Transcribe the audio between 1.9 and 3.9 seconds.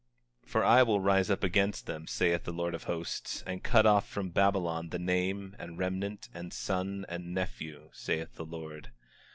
saith the Lord of Hosts, and cut